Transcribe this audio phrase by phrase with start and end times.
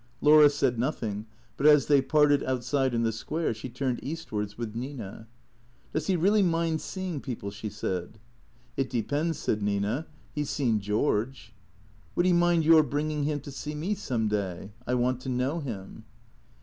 [0.19, 1.27] Laura said nothing;
[1.57, 5.27] but, as they parted outside in the square, she turned eastwards with Nina."
[5.93, 8.17] Does he really mind seeing people?" she said."
[8.77, 11.53] It depends," said Nina." He 's seen George.""
[12.15, 14.71] Would he mind your bringing him to see me some day?
[14.87, 16.05] I want to know him."